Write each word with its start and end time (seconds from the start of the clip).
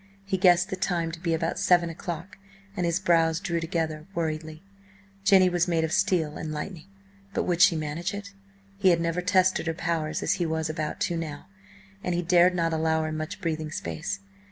He 0.25 0.35
guessed 0.35 0.71
the 0.71 0.75
time 0.75 1.11
to 1.11 1.19
be 1.19 1.35
about 1.35 1.59
seven 1.59 1.91
o'clock, 1.91 2.39
and 2.75 2.87
his 2.87 2.99
brows 2.99 3.39
drew 3.39 3.59
together 3.59 4.07
worriedly. 4.15 4.63
Jenny 5.23 5.47
was 5.47 5.67
made 5.67 5.83
of 5.83 5.91
steel 5.93 6.37
and 6.37 6.51
lightning, 6.51 6.87
but 7.35 7.43
would 7.43 7.61
she 7.61 7.75
manage 7.75 8.11
it? 8.11 8.33
He 8.79 8.89
had 8.89 8.99
never 8.99 9.21
tested 9.21 9.67
her 9.67 9.75
powers 9.75 10.23
as 10.23 10.33
he 10.41 10.45
was 10.47 10.71
about 10.71 10.99
to 11.01 11.15
now, 11.17 11.45
and 12.03 12.15
he 12.15 12.23
dared 12.23 12.55
not 12.55 12.73
allow 12.73 13.03
her 13.03 13.11
much 13.11 13.41
breathing 13.41 13.69
space. 13.71 14.21